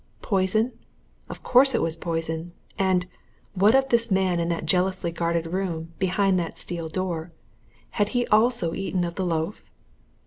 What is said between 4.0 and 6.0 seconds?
man in that jealously guarded room,